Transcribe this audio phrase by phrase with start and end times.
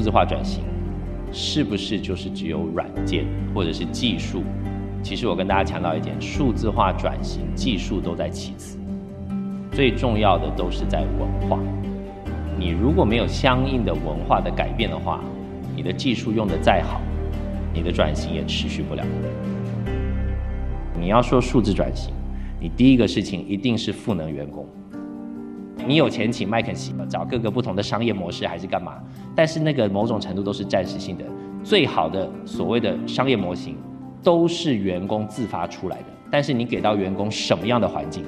[0.00, 0.64] 数字化转型
[1.30, 4.42] 是不是就是只有软件或者是技术？
[5.02, 8.78] 其实我跟大家强调一点，数字化转型技术都在其次，
[9.70, 11.58] 最重要的都是在文化。
[12.58, 15.22] 你如果没有相应的文化的改变的话，
[15.76, 17.02] 你的技术用的再好，
[17.74, 19.04] 你的转型也持续不了。
[20.98, 22.14] 你要说数字转型，
[22.58, 24.66] 你第一个事情一定是赋能员工。
[25.86, 28.94] 你有钱请麦肯锡找各个不同的商业模式还是干嘛？
[29.34, 31.24] 但是那个某种程度都是暂时性的。
[31.62, 33.76] 最好的所谓的商业模型，
[34.22, 36.04] 都是员工自发出来的。
[36.30, 38.24] 但是你给到员工什么样的环境？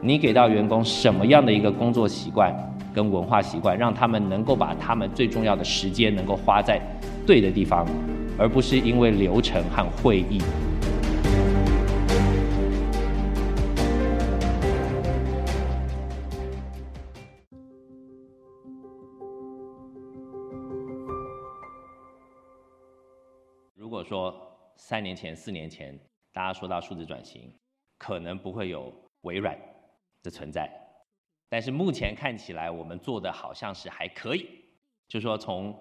[0.00, 2.54] 你给到员工什么样的一个工作习惯
[2.94, 6.80] 跟文化习惯，让他们能够把他们最重要的时间能够花在
[7.26, 7.86] 对的地方，
[8.38, 10.40] 而不是因为流程和会议。
[23.86, 24.34] 如果说
[24.74, 25.96] 三年前、四年前，
[26.32, 27.54] 大家说到数字转型，
[27.96, 29.56] 可能不会有微软
[30.24, 30.68] 的存在，
[31.48, 34.48] 但是目前看起来，我们做的好像是还可以。
[35.06, 35.72] 就说从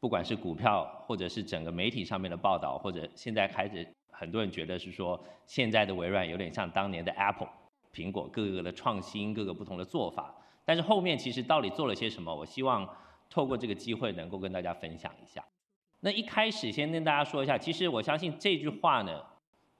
[0.00, 7.48] 不管是股票，或者是整个媒体上面的报道，或者现在开始，很多人觉得是说，现在的微软有点像当年的 Apple，
[7.94, 10.34] 苹果各个的创新，各个不同的做法。
[10.64, 12.34] 但是后面其实到底做了些什么？
[12.34, 12.84] 我希望
[13.30, 15.40] 透过这个机会，能够跟大家分享一下。
[16.04, 19.24] 那一开始先跟大家说一下，其实我相信这句话呢，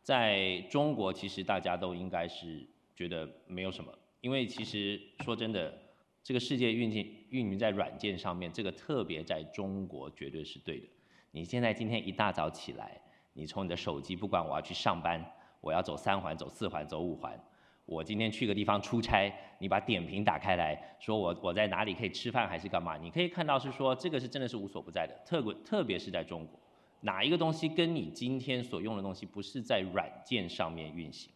[0.02, 2.64] 在中国其实大家都应该是
[2.94, 5.76] 觉得没有什么，因为其实说真的，
[6.22, 10.86] 这个世界运行运营在软件上面，这个特别在中国绝对是对的。
[11.32, 13.00] 你现在今天一大早起来，
[13.32, 15.20] 你从你的手机，不管我要去上班，
[15.60, 17.36] 我要走三环、走四环、走五环。
[17.84, 22.96] 我今天去个地方出差，你把点评打开来说，我我在哪里可以吃饭还是干嘛？
[22.96, 26.58] 你可以看到是说这个是真的是无所不在的，特别特别是在中国，
[27.00, 31.30] 哪一个东西跟你今天所用的东西不是在软件上面运行？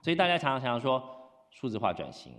[0.00, 1.02] 所以大家常常想说，
[1.50, 2.32] 数字化转型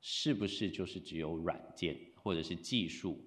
[0.00, 3.18] 是不是就是只有软件或者是技术？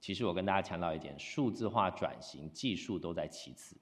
[0.00, 3.76] 其实我跟大家强调一点，数字化转型技术都在其次，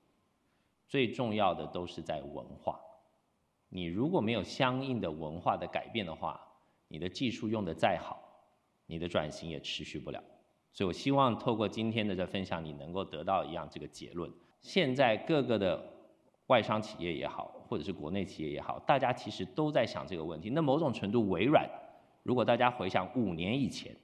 [0.86, 2.78] 最重要的都是在文化。
[3.72, 6.40] 你如果没有相应的文化的改变的话，
[6.88, 8.20] 你的技术用的再好，
[8.84, 10.20] 你的转型也持续不了。
[10.72, 14.28] 所以我希望透过今天的这分享，你能够得到一样这个结论。
[14.60, 15.80] 现在各个的
[16.48, 20.50] 外商企业也好，或者是国内企业也好，大家其实都在想这个问题。
[20.50, 21.64] 那某种程度，微软，
[22.24, 23.96] 如果大家回想五年以前，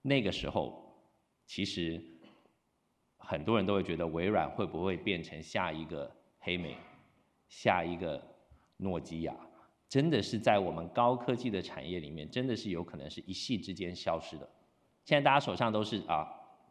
[0.00, 0.96] 那个时候，
[1.44, 2.00] 其实
[3.16, 6.76] 很多人都会觉得微软会不会变成下一个黑莓，
[7.48, 8.33] 下一个。
[8.84, 9.34] 诺基亚
[9.88, 14.48] 真的是在我们高科技的产业里面，真的是有可能是一夕之间消失的。
[15.04, 16.26] 现在大家手上都是啊，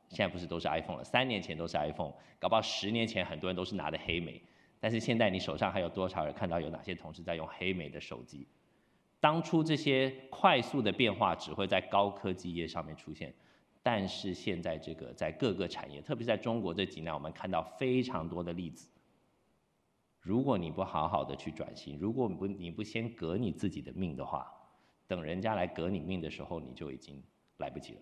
[0.09, 4.41] 现在不是都是 iPhone 了，三年前都是 iPhone，搞不好十年前很多人都是拿的黑莓。
[4.79, 8.47] 但是现在你手上还有多少人看到有哪些同事在用黑莓的手机？
[9.19, 13.33] 当初这些快速的变化只会在高科技业上面出现，
[13.81, 18.89] 但是现在这个在各个产业，特别是在中国这几年，我们看到非常多的例子。
[20.23, 24.49] 如果你不好好的去转型，如果不你不先革你自己的命的话，
[25.05, 27.21] 等人家来革你命的时候，你就已经
[27.57, 27.99] 来不及了。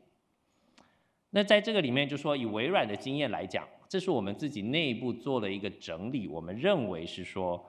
[1.32, 7.66] 那在这个里面，就说以微软的经验来讲，这是我们自己内部做了一个整理，我们认为是说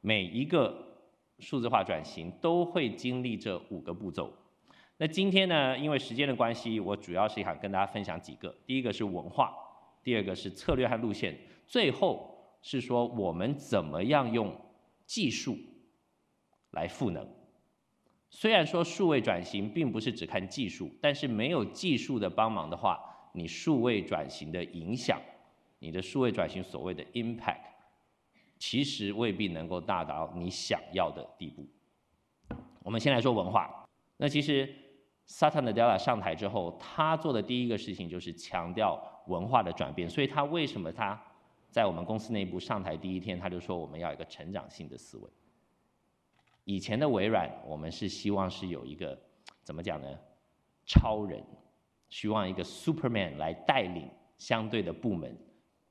[0.00, 0.82] 每一个
[1.38, 4.32] 数字化转型都会经历这五个步骤。
[4.96, 9.54] 那今天呢，因为时间的关系，我主要是想跟大家分享几个，第一个是文化，
[10.02, 12.39] 第二个是策略和路线，最后。
[12.62, 14.54] 是说我们怎么样用
[15.06, 15.56] 技术
[16.70, 17.26] 来赋能？
[18.28, 23.00] 虽然说数位转型并不是只看技术，但是没有技术的帮忙的话，
[23.32, 25.20] 你数位转型的影响，
[25.80, 27.62] 你的数位转型所谓的 impact，
[28.56, 31.66] 其实未必能够大到你想要的地步。
[32.84, 33.84] 我们先来说文化，
[34.16, 34.72] 那其实
[35.26, 41.20] Satya Nadella 上台之后，他做的第一个事情就是强调文化的转变，所以他为什么他？
[41.70, 45.30] 在我们公司内部上台第一天，他就说我们要一个成长性的思维。
[46.64, 49.18] 以前的微软，我们是希望是有一个
[49.62, 50.08] 怎么讲呢？
[50.84, 51.42] 超人，
[52.08, 55.36] 希望一个 Superman 来带领相对的部门。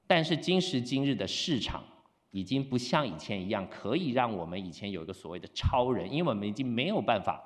[0.06, 1.84] 但是今时今日的市场
[2.32, 7.42] 已经不像以前一样，可以让我们以前有一个所谓的超人，因为我们已经没有办法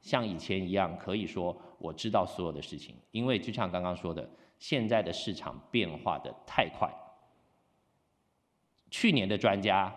[0.00, 4.28] 像以前一样可以说我知道所有的事情，因为就像刚刚说的，
[4.58, 6.90] 现在的市场变化的太快。
[8.90, 9.94] 去年的专家，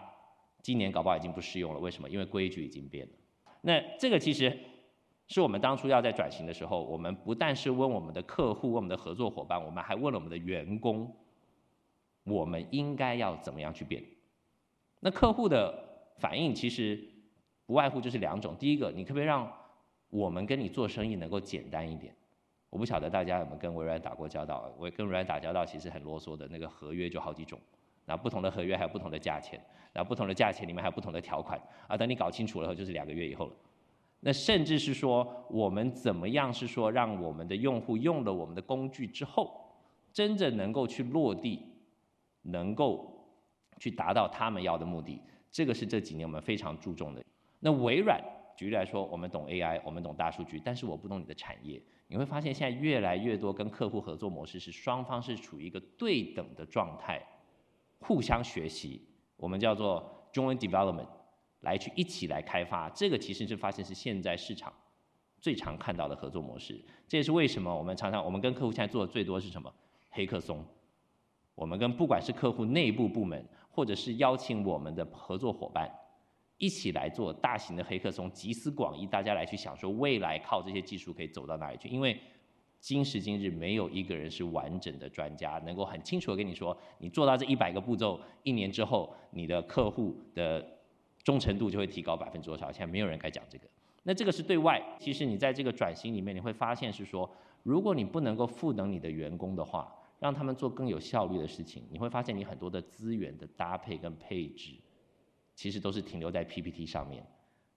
[0.61, 1.79] 今年搞不好已经不适用了。
[1.79, 2.09] 为什么？
[2.09, 3.13] 因为规矩已经变了。
[3.61, 4.57] 那这个其实
[5.27, 11.13] 是我们当初要在转型的时候，我们不但是问我们的客户、问我们的合作伙伴，我们还问了我们的员工，
[12.23, 14.03] 我们应该要怎么样去变？
[14.99, 15.73] 那客户的
[16.17, 17.01] 反应其实
[17.65, 19.51] 不外乎就是两种：第一个，你可不可以让
[20.09, 22.15] 我们跟你做生意能够简单一点？
[22.69, 24.73] 我不晓得大家有没有跟微软打过交道？
[24.77, 27.59] 我跟微软打交道其实很啰嗦的，那个合约就好几种，
[28.05, 29.59] 那不同的合约还有不同的价钱，
[29.93, 31.95] 那不同的价钱里面还有不同的条款啊。
[31.95, 33.53] 等你搞清楚了后，就是两个月以后了。
[34.19, 39.75] 那甚至是说，我们怎么样是说，让我们的用户用了我们的工具之后，
[40.13, 41.61] 真正能够去落地，
[42.43, 43.27] 能够
[43.79, 45.21] 去达到他们要的目的，
[45.51, 47.21] 这个是这几年我们非常注重的。
[47.59, 48.21] 那微软
[48.55, 51.81] 举例来说，我们懂 AI，我们懂大数据，但是我不懂你的产业。
[52.07, 57.21] 你会发现现在越来越多跟客户合作模式是双方是处于一个对等的状态，
[58.03, 59.01] 互相学习，
[59.37, 61.07] 我们叫做 joint development。
[61.61, 64.73] 来去一起来开发，这个其实是发现是现在市场
[65.39, 66.77] 最常看到的合作模式。
[67.07, 69.73] 这也是为什么我们常常我们跟客户现在做的最多是什么？
[70.09, 70.61] 黑客松。
[71.55, 75.89] 我们跟不管是客户内部部门，或者是邀请我们的合作伙伴，
[76.57, 81.87] 一起来做大型的黑客松，集思广益，大家来去想说未来靠这些技术可以走到哪里去？
[81.87, 82.19] 因为
[82.83, 90.69] 今时今日没有一个人是完整的专家，能够很清楚的跟你说，你做到这一百个步骤，一年之后你的客户的。
[91.23, 92.69] 忠诚度就会提高百分之多少？
[92.69, 93.65] 现在没有人敢讲这个。
[94.03, 94.83] 那这个是对外。
[94.99, 97.33] 其实你在这个转型里面，你会发现是说，
[97.63, 104.73] 如果你不能够赋能你的员工的话，让他们做更有效率的事情，你会发现你很多的资源的搭配跟配置，
[105.55, 107.25] 其实都是停留在 PPT 上面，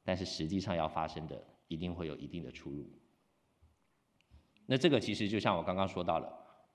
[0.02, 2.84] 但是实际上要发生的，一定会有一定的出入。
[4.66, 6.32] 那这个其实就像我刚刚说到了，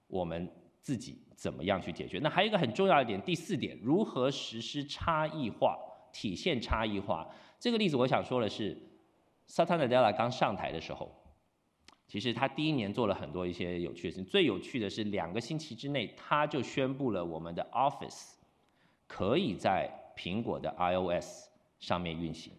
[0.07, 0.49] 我们
[0.81, 2.19] 自己怎么样去解决？
[2.19, 5.77] 那还有一个很重要一点，第四点，如何实施差异化？
[6.13, 7.25] 体现差异化，
[7.57, 8.77] 这个例子我想说的是
[9.47, 11.09] ，Satya Nadella 刚上台的时候，
[12.05, 14.25] 其实他第一年做了很多一些有趣的事情。
[14.25, 18.33] 最有趣的是，两个星期之内，他就宣布了我们的 Office
[19.07, 21.47] 可以在苹果的 iOS
[21.79, 22.51] 上面运行。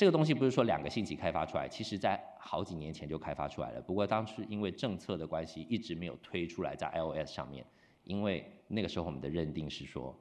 [0.00, 3.82] 这个东西不是说两个星期开发出来，其实在好几年前就开发出来了。
[3.82, 7.62] 不过当时因为政策的关系，一直没有推出来在 iOS 上面，
[8.04, 10.18] 因为那个时候我们的认定是说。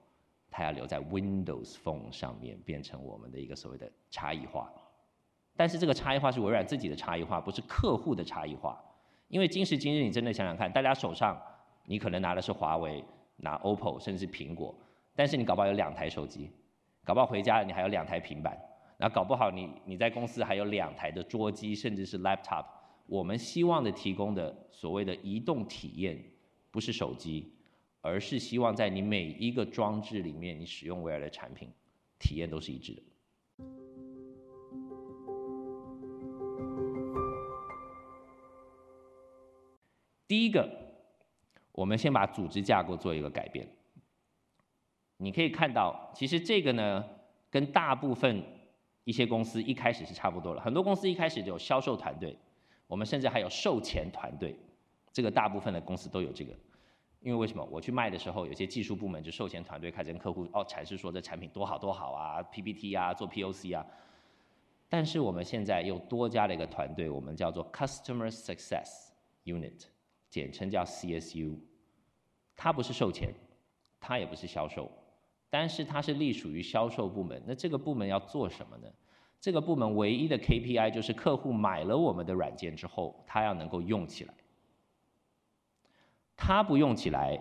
[0.51, 4.69] 它要留在 Windows Phone 上面，变成我们的一个所谓的差异化。
[5.55, 8.83] 但是这个差异化是微软自己的差异化，不是客户的差异化。
[9.29, 11.39] 因为今时今日，你真的想想看，大家手上
[11.85, 13.01] 你可能拿的是华为、
[13.37, 14.75] 拿 OPPO，甚至是苹果，
[15.15, 16.51] 但是你搞不好有两台手机，
[17.05, 18.57] 搞不好回家了你还有两台平板，
[19.01, 22.65] 那搞不好你你在公司还有两台的桌机，甚至是 Laptop。
[23.05, 26.21] 我们希望的提供的所谓的移动体验，
[26.69, 27.55] 不是手机。
[28.01, 31.69] 而是希望在你每一个装置里面，你使用微软的产品，
[32.17, 33.01] 体验都是一致的。
[40.25, 40.69] 第一个，
[41.73, 43.67] 我们先把组织架构做一个改变。
[45.17, 47.03] 你可以看到，其实这个呢，
[47.49, 48.41] 跟大部分
[49.03, 50.61] 一些公司一开始是差不多了。
[50.61, 52.37] 很多公司一开始就有销售团队，
[52.87, 54.55] 我们甚至还有售前团队，
[55.11, 56.53] 这个大部分的公司都有这个。
[57.21, 63.85] 因为为什么我去卖的时候，有些技术部门就售前团队开始跟客户哦阐释说这产品多好多好啊，PPT 啊，做 POC 啊。
[64.87, 69.09] 但是我们现在又多加了一个团队，我们叫做 Customer Success
[69.43, 69.83] Unit，
[70.29, 71.59] 简称叫 CSU。
[72.55, 73.33] 它不是售前，
[73.99, 74.89] 它也不是销售，
[75.49, 77.41] 但是它是隶属于销售部门。
[77.45, 78.87] 那这个部门要做什么呢？
[79.41, 84.33] 这个部门唯一的 KPI 就是客户买了我们的软件之后，他要能够用起来。
[86.35, 87.39] 他不用起来，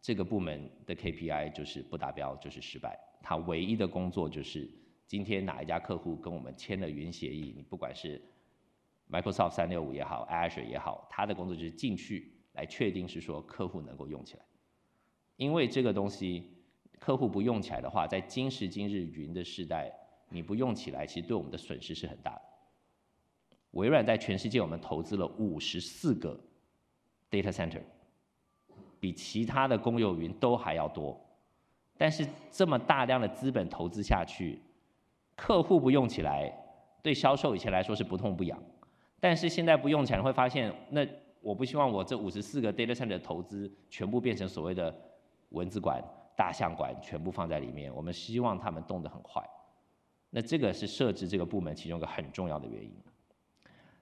[0.00, 2.98] 这个部门的 KPI 就是不达标，就是失败。
[3.22, 4.70] 他唯一的工作就是
[5.06, 8.20] 今天哪一家客户跟我们签了云协议，你不管是
[9.10, 14.44] Microsoft 三六五也好，Azure 也好，他的工作就是进去来确定是说客户能够用起来。
[15.36, 16.59] 因为这个东西
[17.00, 19.92] 客户不用起来的话，在今时今日云的时代，
[20.28, 22.42] 你不用起来，其实对我们的损失是很大的。
[23.72, 26.38] 微软在全世界我们投资了五十四个
[27.28, 27.82] data center。
[29.00, 31.18] 比其他的公有云都还要多，
[31.96, 34.60] 但是这么大量的资本投资下去，
[35.34, 36.52] 客户不用起来，
[37.02, 38.62] 对销售以前来说是不痛不痒，
[39.18, 41.00] 但是现在不用起来会发现，那
[41.40, 44.94] 我不希望我这五十四个 data center 的投资全部变成所谓的
[45.48, 46.04] 文字馆、
[46.40, 49.46] 大象馆，全部放在里面，我们希望他们动得很快，
[50.30, 52.96] 那这个是设置这个部门其中一个很重要的原因。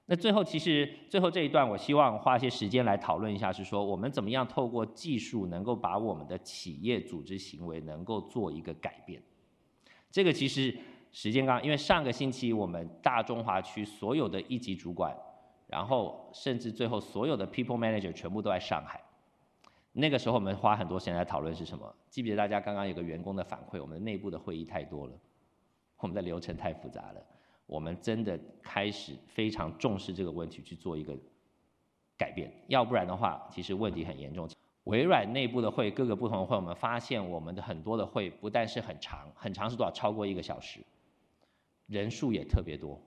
[0.07, 9.21] 那最后，其实最后这一段，我希望花些时间来讨论一下，是说我们怎么样透过技术，能够把我们的企业组织行为能够做一个改变。
[10.13, 10.79] 这个其实
[11.11, 15.13] 时间刚，因为上个星期我们大中华区所有的一级主管，
[15.67, 19.01] 然后甚至最后所有的 people manager 全部都在上海。
[19.93, 21.93] 那个时候我们花很多时间来讨论是什么？
[22.09, 23.81] 记不记得大家刚刚有个员工的反馈？
[23.81, 25.13] 我们内部的会议太多了，
[25.97, 27.21] 我们的流程太复杂了。
[27.67, 31.17] 我们真的开始非常重视这个问题去做一个
[32.17, 34.49] 改变，要不然的话，其实问题很严重。
[34.85, 39.93] 微软内部的会，各个不同的会，我们发现我们的很多的会不但是很长，很长是多少？
[39.93, 40.81] 超过一个小时，
[41.87, 42.99] 人数也特别多。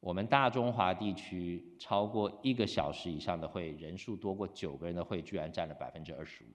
[0.00, 6.46] 我们大中华地区超过一个小时以上的会，人数多过九个人的会，居然占了百分之二十五。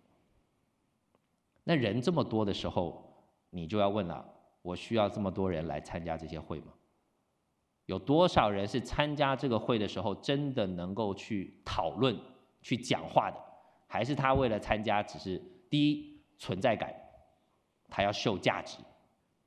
[1.64, 4.26] 那人这么多的时候，你就要问了。
[4.62, 6.72] 我需要这么多人来参加这些会吗？
[7.86, 12.18] 有多少人是参加这个会的时候真的能够去讨论、
[12.62, 13.38] 去讲话的？
[13.88, 15.38] 还是他为了参加，只是
[15.70, 16.96] 第一存在感，
[17.90, 18.78] 他要秀价值？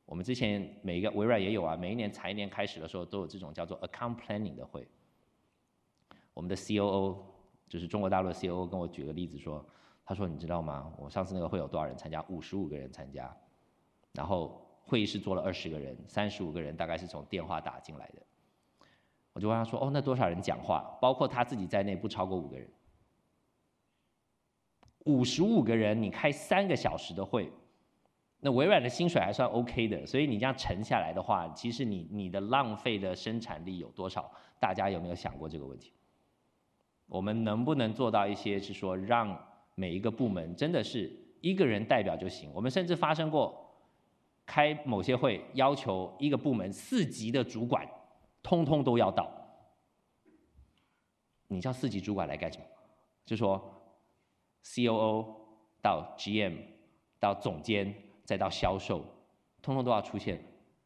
[0.07, 4.89] 我们之前每一个微软也有啊，每一年财年开始的时候都有这种叫做 account planning 的会。
[6.33, 7.19] 我们的 COO
[7.69, 9.63] 就是中国大陆的 COO 跟我举个例子说，
[10.05, 10.91] 他说你知道吗？
[10.97, 12.25] 我上次那个会有多少人参加？
[12.29, 13.37] 五十五个人参加，
[14.13, 14.63] 然后。
[14.89, 18.23] 会议室坐了二十个人，三十五个人大概是从电话打进来的。
[19.33, 20.97] 我就问他说：“哦，那多少人讲话？
[21.03, 22.71] 包括他自己在内，不超过五个人。
[25.07, 27.51] 五十五个人，你开三个小时的会，
[28.47, 30.07] 那微软的薪水还算 OK 的。
[30.07, 34.31] 所以你这样沉下来的话，其实你你的浪费的生产力有多少？
[34.61, 35.93] 大家有没有想过这个问题？
[37.09, 39.37] 我们能不能做到一些是说，让
[39.75, 42.49] 每一个部门真的是一个人代表就行？
[42.55, 43.63] 我们甚至发生过。”
[44.47, 47.85] 开某些会，要求一个部门四级的主管，
[48.45, 49.29] 通通都要到。
[51.49, 52.65] 你叫四级主管来干什么？
[53.25, 53.61] 就说
[54.63, 55.35] ，COO
[55.83, 56.59] 到 GM
[57.19, 57.93] 到总监
[58.27, 59.03] 再到销售，
[59.63, 60.39] 通通都要出现。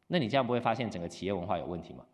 [0.07, 2.05] 那你这样不会发现整个企业文化有问题吗？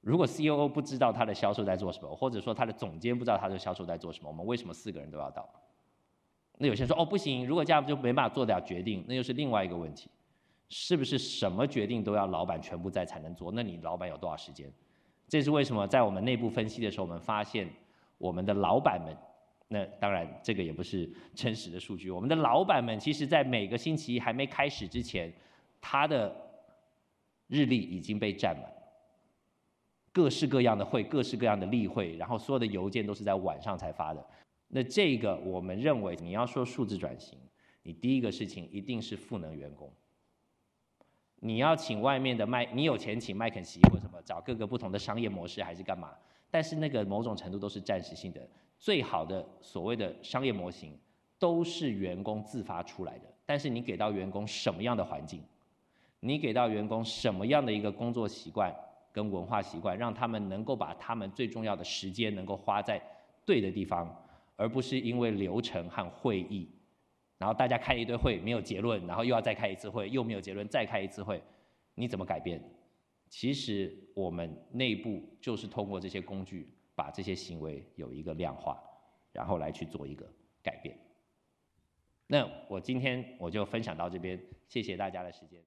[0.00, 5.48] 如果 COO 不知道他的销售在做什么，或者说他的总监不知道他的销售在做什么，我们为什么四个人都要到？
[6.56, 10.10] 那有些人说哦不行，如果这样就没办法做得了决定，那又是另外一个问题。
[10.70, 13.50] 是不是什么决定都要老板全部在才能做？
[13.52, 14.70] 那你老板有多少时间？
[15.26, 15.86] 这是为什么？
[15.86, 17.68] 在我们内部分析的时候，我们发现
[18.18, 19.16] 我们的老板们，
[19.68, 22.10] 那当然这个也不是真实的数据。
[22.10, 25.32] 我们的老板们其实在每个星期一还没开始之前，
[25.80, 26.34] 他的
[27.46, 28.64] 日历已经被占满，
[30.12, 34.26] 各式各样的会，各式各样的例会，然后所有的邮件都是在晚上才发的。
[34.68, 37.38] 那这个我们认为，你要说数字转型，
[37.82, 39.90] 你第一个事情一定是赋能员工。
[41.40, 46.12] 你要请外面的麦，你有钱请麦肯锡或什么，找各个不同的商业模式还是干嘛？
[46.50, 48.48] 但是那个某种程度都是暂时性的，
[48.78, 50.96] 最好的所谓的商业模型
[51.38, 53.24] 都是员工自发出来的。
[53.44, 55.42] 但是你给到员工什么样的环境，
[56.20, 58.74] 你给到员工什么样的一个工作习惯
[59.12, 63.00] 跟文化习惯，让他们能够把他们最重要的时间能够花在
[63.46, 64.14] 对的地方，
[64.56, 66.68] 而不是因为流程和会议。
[67.38, 71.42] 然后大家开一堆会没有结论，然后又要再开一次会，又没有结论，再开一次会，
[71.94, 72.62] 你怎么改变？
[73.30, 76.68] 其实我们内部就是通过这些工具，
[76.98, 78.76] 把这些行为有一个量化，
[79.30, 80.28] 然后来去做一个
[80.60, 80.98] 改变。
[82.26, 84.36] 那我今天我就分享到这边，
[84.66, 85.62] 谢谢大家的时间。